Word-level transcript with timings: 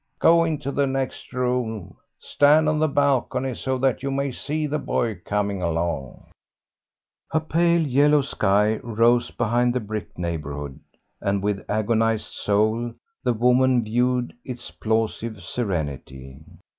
Go 0.17 0.43
into 0.45 0.71
the 0.71 0.87
next 0.87 1.31
room, 1.31 1.95
stand 2.19 2.67
on 2.67 2.79
the 2.79 2.87
balcony 2.87 3.53
so 3.53 3.77
that 3.77 4.01
you 4.01 4.09
may 4.09 4.31
see 4.31 4.65
the 4.65 4.79
boy 4.79 5.21
coming 5.25 5.61
along." 5.61 6.25
A 7.29 7.39
pale 7.39 7.83
yellow 7.83 8.23
sky 8.23 8.77
rose 8.77 9.29
behind 9.29 9.75
the 9.75 9.79
brick 9.79 10.17
neighbourhood, 10.17 10.79
and 11.21 11.43
with 11.43 11.63
agonised 11.69 12.33
soul 12.33 12.95
the 13.23 13.33
woman 13.33 13.83
viewed 13.83 14.33
its 14.43 14.71
plausive 14.71 15.43
serenity. 15.43 16.39